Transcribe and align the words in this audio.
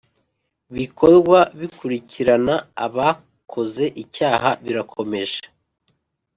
bikorwa 0.75 1.39
bikurikirana 1.59 2.55
aba 2.85 3.07
akoze 3.13 3.85
icyaha 4.03 4.49
birakomeje 4.63 5.41